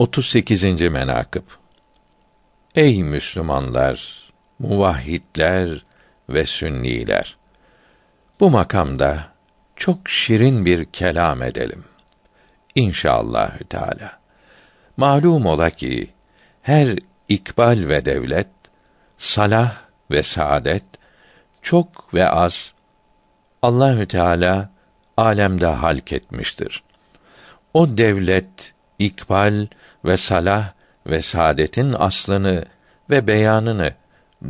[0.00, 0.80] 38.
[0.80, 1.42] menakıb
[2.74, 5.84] Ey Müslümanlar, muvahhidler
[6.28, 7.36] ve sünniler!
[8.40, 9.28] Bu makamda
[9.76, 11.84] çok şirin bir kelam edelim.
[12.74, 14.18] İnşallahü Teala.
[14.96, 16.10] Malum ola ki
[16.62, 16.98] her
[17.28, 18.48] ikbal ve devlet,
[19.18, 19.76] salah
[20.10, 20.84] ve saadet
[21.62, 22.72] çok ve az
[23.62, 24.70] Allahü Teala
[25.16, 26.82] alemde halk etmiştir.
[27.74, 29.66] O devlet, ikbal
[30.04, 30.72] ve salah
[31.06, 32.64] ve saadetin aslını
[33.10, 33.94] ve beyanını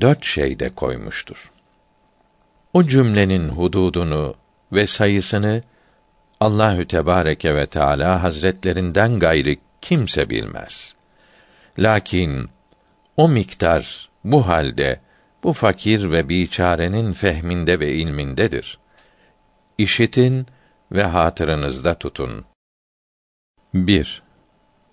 [0.00, 1.50] dört şeyde koymuştur.
[2.72, 4.34] O cümlenin hududunu
[4.72, 5.62] ve sayısını
[6.40, 10.94] Allahü Tebareke ve Teala Hazretlerinden gayri kimse bilmez.
[11.78, 12.50] Lakin
[13.16, 15.00] o miktar bu halde
[15.42, 18.78] bu fakir ve biçarenin fehminde ve ilmindedir.
[19.78, 20.46] İşitin
[20.92, 22.44] ve hatırınızda tutun.
[23.74, 24.23] 1.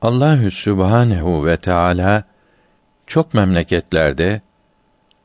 [0.02, 2.24] Allahü Sübhanehu ve Teala
[3.08, 4.42] çok memleketlerde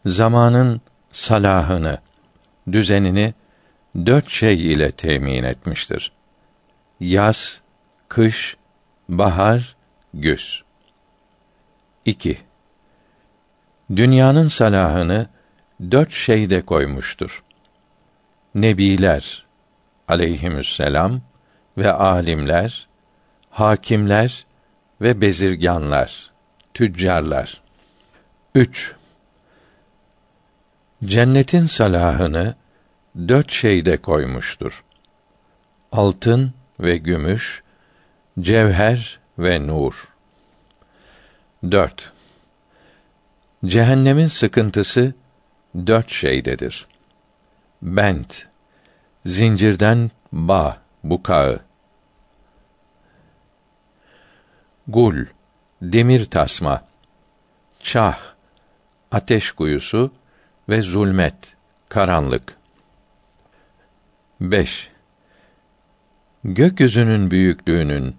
[0.06, 0.80] zamanın
[1.12, 1.98] salahını,
[2.72, 3.34] düzenini
[3.96, 6.12] dört şey ile temin etmiştir.
[7.00, 7.60] Yaz,
[8.08, 8.56] kış,
[9.08, 9.76] bahar,
[10.14, 10.64] güz.
[12.04, 12.38] 2.
[13.96, 15.26] Dünyanın salahını
[15.90, 17.44] dört şeyde koymuştur.
[18.54, 19.46] Nebiler
[20.08, 21.20] aleyhisselam
[21.78, 22.88] ve alimler,
[23.50, 24.45] hakimler
[25.00, 26.30] ve bezirganlar,
[26.74, 27.60] tüccarlar.
[28.54, 28.94] 3.
[31.04, 32.54] Cennetin salahını
[33.28, 34.84] dört şeyde koymuştur.
[35.92, 37.62] Altın ve gümüş,
[38.40, 40.08] cevher ve nur.
[41.70, 42.12] 4.
[43.64, 45.14] Cehennemin sıkıntısı
[45.86, 46.86] dört şeydedir.
[47.82, 48.46] Bent,
[49.26, 51.65] zincirden bağ, bukağı.
[54.88, 55.26] Gul,
[55.82, 56.84] demir tasma,
[57.80, 58.18] çah,
[59.10, 60.12] ateş kuyusu
[60.68, 61.56] ve zulmet,
[61.88, 62.56] karanlık.
[64.40, 64.90] 5.
[66.44, 68.16] Gökyüzünün büyüklüğünün,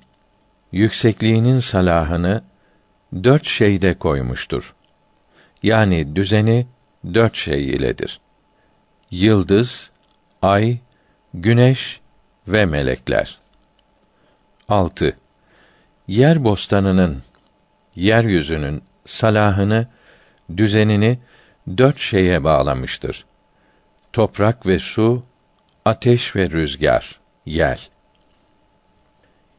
[0.71, 2.43] yüksekliğinin salahını
[3.23, 4.75] dört şeyde koymuştur.
[5.63, 6.67] Yani düzeni
[7.13, 8.19] dört şey iledir.
[9.11, 9.91] Yıldız,
[10.41, 10.77] ay,
[11.33, 12.01] güneş
[12.47, 13.39] ve melekler.
[14.69, 15.17] 6.
[16.07, 17.23] Yer bostanının,
[17.95, 19.87] yeryüzünün salahını,
[20.57, 21.19] düzenini
[21.77, 23.25] dört şeye bağlamıştır.
[24.13, 25.23] Toprak ve su,
[25.85, 27.79] ateş ve rüzgar, yel.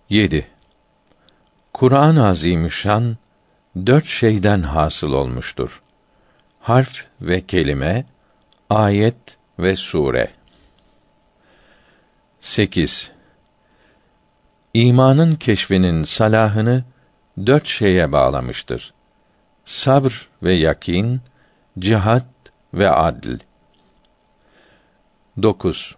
[0.08, 0.46] 7.
[1.72, 3.16] Kur'an-ı Azimüşşan
[3.86, 5.82] dört şeyden hasıl olmuştur.
[6.60, 8.04] Harf ve kelime,
[8.70, 10.30] ayet ve sure.
[12.40, 13.17] 8.
[14.74, 16.84] İmanın keşfinin salahını
[17.46, 18.94] dört şeye bağlamıştır.
[19.64, 21.20] Sabr ve yakin,
[21.78, 22.24] cihat
[22.74, 23.38] ve adl.
[25.42, 25.96] 9.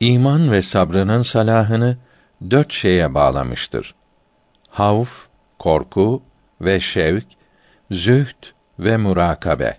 [0.00, 1.96] İman ve sabrının salahını
[2.50, 3.94] dört şeye bağlamıştır.
[4.68, 5.26] Havf,
[5.58, 6.22] korku
[6.60, 7.26] ve şevk,
[7.90, 8.46] zühd
[8.78, 9.78] ve murakabe.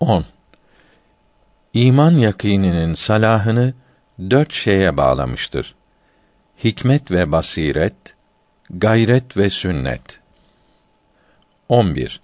[0.00, 0.24] 10.
[1.74, 3.74] İman yakîninin salahını
[4.30, 5.74] dört şeye bağlamıştır.
[6.64, 7.94] Hikmet ve basiret,
[8.70, 10.20] gayret ve sünnet.
[11.68, 12.20] 11.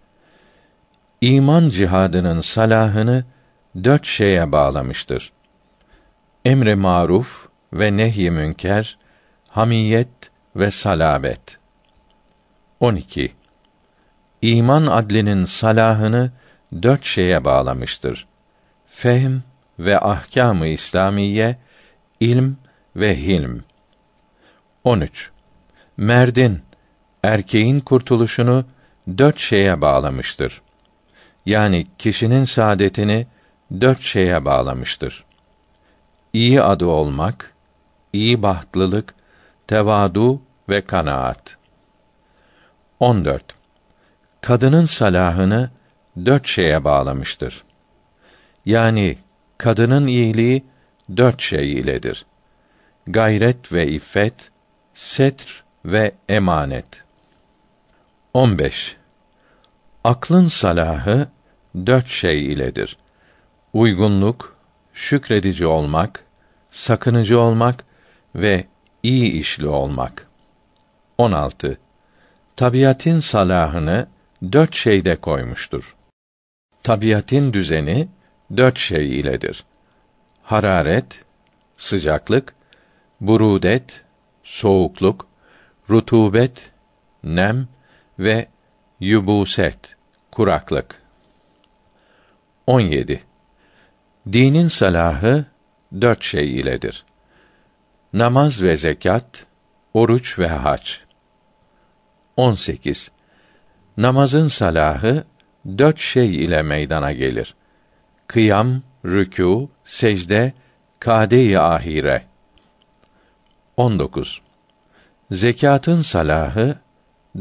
[1.20, 3.24] İman cihadının salahını
[3.84, 5.32] dört şeye bağlamıştır.
[6.44, 8.98] Emre maruf ve nehy münker,
[9.48, 11.58] hamiyet ve salabet.
[12.80, 13.32] 12.
[14.42, 16.32] İman adlinin salahını
[16.82, 18.28] dört şeye bağlamıştır
[18.98, 19.40] fehm
[19.78, 21.56] ve ahkâm-ı İslamiye,
[22.20, 22.56] ilm
[22.96, 23.64] ve hilm.
[24.84, 25.30] 13.
[25.96, 26.62] Merdin
[27.22, 28.64] erkeğin kurtuluşunu
[29.18, 30.62] dört şeye bağlamıştır.
[31.46, 33.26] Yani kişinin saadetini
[33.80, 35.24] dört şeye bağlamıştır.
[36.32, 37.52] İyi adı olmak,
[38.12, 39.14] iyi bahtlılık,
[39.66, 41.56] tevadu ve kanaat.
[43.00, 43.44] 14.
[44.40, 45.70] Kadının salahını
[46.26, 47.64] dört şeye bağlamıştır.
[48.66, 49.18] Yani
[49.58, 50.64] kadının iyiliği
[51.16, 52.26] dört şey iledir.
[53.06, 54.50] Gayret ve iffet,
[54.94, 57.04] setr ve emanet.
[58.34, 58.96] 15.
[60.04, 61.28] Aklın salahı
[61.86, 62.98] dört şey iledir.
[63.72, 64.56] Uygunluk,
[64.92, 66.24] şükredici olmak,
[66.70, 67.84] sakınıcı olmak
[68.34, 68.64] ve
[69.02, 70.26] iyi işli olmak.
[71.18, 71.78] 16.
[72.56, 74.06] Tabiatın salahını
[74.52, 75.96] dört şeyde koymuştur.
[76.82, 78.08] Tabiatın düzeni
[78.56, 79.64] dört şey iledir.
[80.42, 81.24] Hararet,
[81.76, 82.54] sıcaklık,
[83.20, 84.04] burudet,
[84.48, 85.26] soğukluk,
[85.90, 86.72] rutubet,
[87.24, 87.68] nem
[88.18, 88.48] ve
[89.00, 89.96] yubuset,
[90.32, 91.02] kuraklık.
[92.66, 93.22] 17.
[94.32, 95.44] Dinin salahı
[96.00, 97.04] dört şey iledir.
[98.12, 99.46] Namaz ve zekat,
[99.94, 100.90] oruç ve hac.
[102.36, 103.10] 18.
[103.96, 105.24] Namazın salahı
[105.78, 107.54] dört şey ile meydana gelir.
[108.26, 110.52] Kıyam, rükû, secde,
[111.00, 112.28] kâde-i ahire.
[113.78, 114.40] 19.
[115.30, 116.78] Zekatın salahı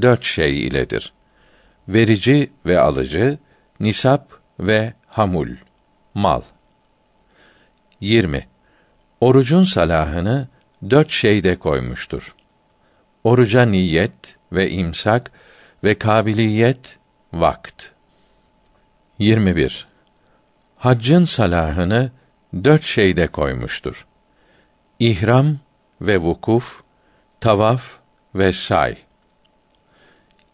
[0.02, 1.14] dört şey iledir.
[1.88, 3.38] Verici ve alıcı,
[3.80, 5.50] nisap ve hamul,
[6.14, 6.42] mal.
[8.02, 8.48] 20.
[9.22, 10.48] Orucun salahını
[10.90, 12.36] dört şeyde koymuştur.
[13.24, 15.32] Oruca niyet ve imsak
[15.84, 17.00] ve kabiliyet
[17.34, 17.92] vakt.
[19.20, 19.88] 21.
[20.78, 22.12] Haccın salahını
[22.64, 24.08] dört şeyde koymuştur.
[25.00, 25.58] İhram
[26.02, 26.82] ve vukuf,
[27.40, 28.00] tavaf
[28.36, 28.98] ve say.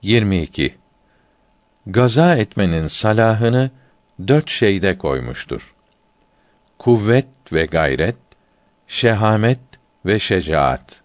[0.01, 0.75] 22.
[1.85, 3.71] Gaza etmenin salahını
[4.27, 5.75] dört şeyde koymuştur.
[6.79, 8.15] Kuvvet ve gayret,
[8.87, 9.59] şehamet
[10.05, 11.01] ve şecaat.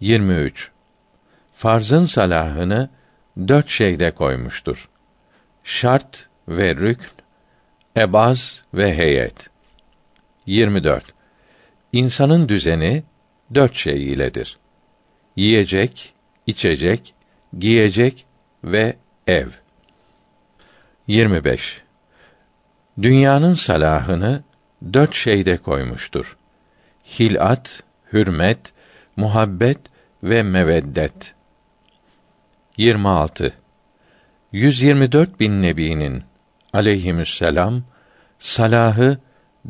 [0.00, 0.70] 23.
[1.54, 2.90] Farzın salahını
[3.48, 4.88] dört şeyde koymuştur.
[5.64, 7.08] Şart ve rükn,
[7.96, 9.50] ebaz ve heyet.
[10.46, 11.17] 24.
[11.92, 13.02] İnsanın düzeni
[13.54, 14.58] dört şey iledir.
[15.36, 16.14] Yiyecek,
[16.46, 17.14] içecek,
[17.58, 18.26] giyecek
[18.64, 18.96] ve
[19.26, 19.48] ev.
[21.06, 21.82] 25.
[23.02, 24.42] Dünyanın salahını
[24.92, 26.36] dört şeyde koymuştur.
[27.18, 27.82] Hilat,
[28.12, 28.72] hürmet,
[29.16, 29.78] muhabbet
[30.22, 31.34] ve meveddet.
[32.76, 33.54] 26.
[34.52, 36.24] 124 bin nebinin
[36.72, 37.82] aleyhisselam
[38.38, 39.18] salahı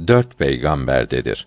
[0.06, 1.47] dört peygamberdedir.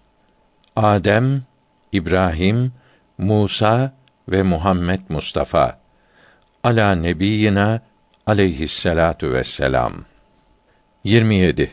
[0.76, 1.44] Adem,
[1.92, 2.72] İbrahim,
[3.18, 3.94] Musa
[4.30, 5.80] ve Muhammed Mustafa.
[6.64, 7.82] Ala nebiyina
[8.28, 9.94] aleyhisselatu vesselam.
[11.04, 11.72] 27.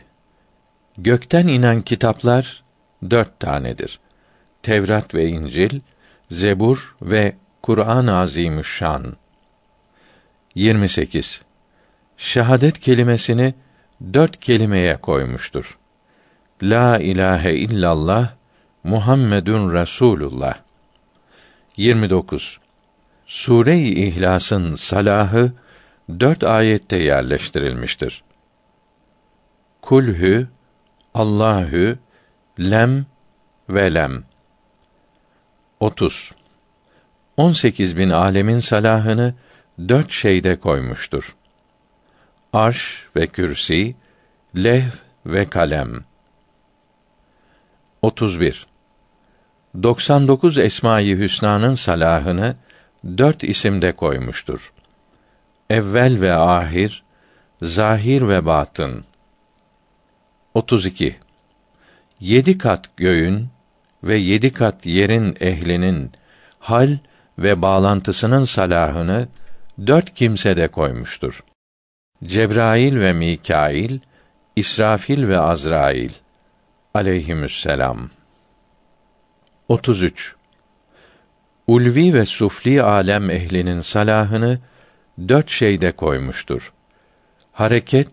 [0.97, 2.63] Gökten inen kitaplar
[3.09, 3.99] dört tanedir.
[4.63, 5.79] Tevrat ve İncil,
[6.31, 9.15] Zebur ve Kur'an-ı Azimüşşan.
[10.55, 11.41] 28.
[12.17, 13.53] Şehadet kelimesini
[14.13, 15.77] dört kelimeye koymuştur.
[16.63, 18.38] La ilahe illallah
[18.83, 20.55] Muhammedun Resulullah.
[21.77, 22.59] 29.
[23.27, 25.53] Sure-i İhlas'ın salahı
[26.19, 28.23] dört ayette yerleştirilmiştir.
[29.81, 30.47] Kulhü,
[31.13, 31.99] Allahü,
[32.59, 33.05] Lem
[33.69, 34.23] ve Lem.
[35.79, 36.31] 30.
[37.37, 39.33] 18 bin alemin salahını
[39.89, 41.35] dört şeyde koymuştur.
[42.53, 43.95] Arş ve kürsi,
[44.55, 44.91] lehv
[45.25, 46.08] ve kalem.
[48.01, 48.67] 31.
[49.83, 52.55] 99 Esma-i Hüsna'nın salahını
[53.17, 54.73] dört isimde koymuştur.
[55.69, 57.03] Evvel ve ahir,
[57.61, 59.05] zahir ve batın.
[60.53, 61.17] 32.
[62.19, 63.47] Yedi kat göğün
[64.03, 66.11] ve yedi kat yerin ehlinin
[66.59, 66.97] hal
[67.37, 69.27] ve bağlantısının salahını
[69.87, 71.43] dört kimsede koymuştur.
[72.23, 73.99] Cebrail ve Mikail,
[74.55, 76.09] İsrafil ve Azrail
[76.93, 78.09] aleyhisselam.
[79.67, 80.35] 33.
[81.67, 84.59] Ulvi ve sufli alem ehlinin salahını
[85.27, 86.73] dört şeyde koymuştur.
[87.51, 88.11] Hareket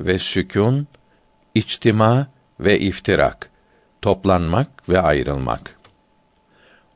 [0.00, 0.86] ve sükûn,
[1.54, 2.26] içtima
[2.60, 3.50] ve iftirak,
[4.02, 5.78] toplanmak ve ayrılmak.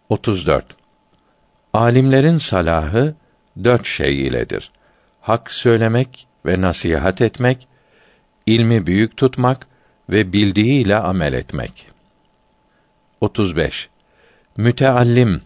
[0.08, 0.76] 34.
[1.72, 3.14] Alimlerin salahı
[3.64, 4.72] dört şey iledir.
[5.20, 7.68] Hak söylemek ve nasihat etmek,
[8.46, 9.71] ilmi büyük tutmak
[10.12, 11.87] ve bildiğiyle amel etmek.
[13.21, 13.88] 35.
[14.57, 15.42] Müteallim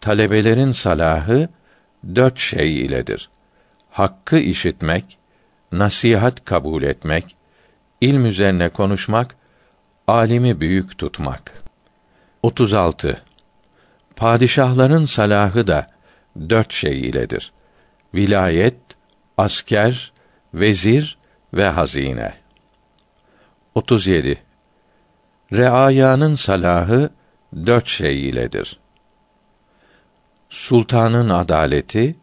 [0.00, 1.48] talebelerin salahı
[2.14, 3.30] dört şey iledir.
[3.90, 5.18] Hakkı işitmek,
[5.72, 7.36] nasihat kabul etmek,
[8.00, 9.36] ilm üzerine konuşmak,
[10.06, 11.52] alimi büyük tutmak.
[12.42, 13.22] 36.
[14.16, 15.86] Padişahların salahı da
[16.48, 17.52] dört şey iledir.
[18.14, 18.76] Vilayet,
[19.38, 20.12] asker,
[20.54, 21.18] vezir
[21.54, 22.45] ve hazine.
[23.76, 24.38] 37.
[25.52, 27.10] Reayanın salahı
[27.66, 28.78] dört şey iledir.
[30.50, 32.16] Sultanın adaleti,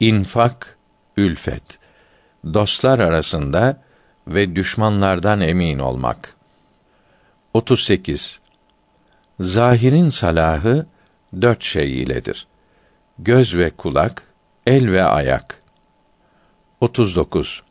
[0.00, 0.78] infak,
[1.16, 1.78] ülfet,
[2.54, 3.82] dostlar arasında
[4.28, 6.36] ve düşmanlardan emin olmak.
[7.54, 8.40] 38.
[9.40, 10.86] Zahirin salahı
[11.42, 12.46] dört şey iledir.
[13.18, 14.22] Göz ve kulak,
[14.66, 15.62] el ve ayak.
[16.80, 17.62] 39.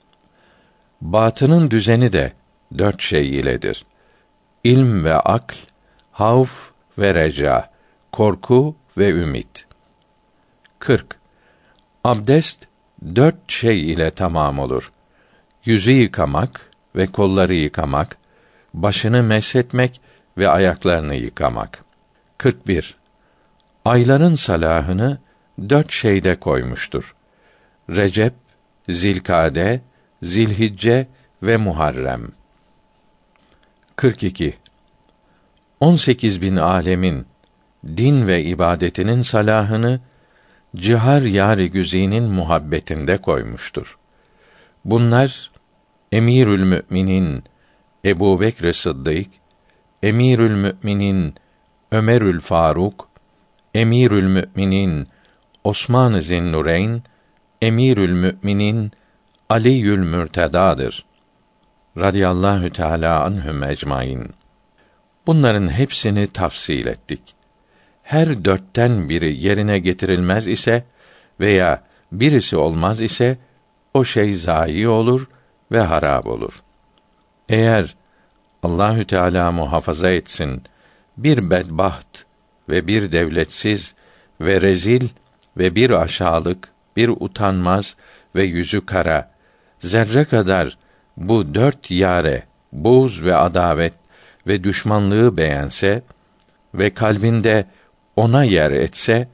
[1.01, 2.38] Batının düzeni de
[2.77, 3.85] dört şey iledir.
[4.63, 5.55] İlm ve akl,
[6.11, 7.69] havf ve reca,
[8.11, 9.65] korku ve ümit.
[10.79, 11.19] 40.
[12.03, 12.67] Abdest
[13.15, 14.91] dört şey ile tamam olur.
[15.65, 18.17] Yüzü yıkamak ve kolları yıkamak,
[18.73, 20.01] başını meshetmek
[20.37, 21.83] ve ayaklarını yıkamak.
[22.37, 22.95] 41.
[23.85, 25.17] Ayların salahını
[25.69, 27.15] dört şeyde koymuştur.
[27.89, 28.33] Recep,
[28.89, 29.81] Zilkade,
[30.23, 31.07] Zilhicce
[31.43, 32.31] ve Muharrem.
[33.99, 34.53] 42.
[35.79, 37.25] 18 bin alemin
[37.97, 39.99] din ve ibadetinin salahını
[40.75, 43.97] cihar yari güzinin muhabbetinde koymuştur.
[44.85, 45.51] Bunlar
[46.11, 47.43] Emirül Müminin
[48.05, 49.27] Ebu Bekr Sıddık,
[50.03, 51.35] Emirül Müminin
[51.91, 53.09] Ömerül Faruk,
[53.73, 55.07] Emirül Müminin
[55.63, 57.03] Osman Zinnureyn,
[57.61, 58.91] Emirül Müminin
[59.49, 61.08] Aliül Mürteda'dır.
[61.97, 64.29] Radiyallahu Teala anhum ecmaîn.
[65.27, 67.21] Bunların hepsini tafsil ettik.
[68.03, 70.83] Her dörtten biri yerine getirilmez ise
[71.39, 73.37] veya birisi olmaz ise
[73.93, 75.27] o şey zayi olur
[75.71, 76.61] ve harap olur.
[77.49, 77.95] Eğer
[78.63, 80.63] Allahü Teala muhafaza etsin
[81.17, 82.25] bir bedbaht
[82.69, 83.95] ve bir devletsiz
[84.41, 85.07] ve rezil
[85.57, 87.95] ve bir aşağılık, bir utanmaz
[88.35, 89.31] ve yüzü kara
[89.79, 90.77] zerre kadar
[91.19, 93.93] bu dört yare buz ve adavet
[94.47, 96.01] ve düşmanlığı beğense
[96.73, 97.65] ve kalbinde
[98.15, 99.27] ona yer etse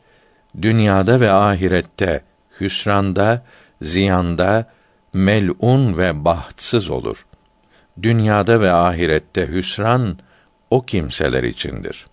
[0.61, 2.21] dünyada ve ahirette
[2.61, 3.45] hüsranda,
[3.81, 4.71] ziyanda,
[5.13, 7.25] melun ve bahtsız olur.
[8.01, 10.17] Dünyada ve ahirette hüsran
[10.69, 12.05] o kimseler içindir.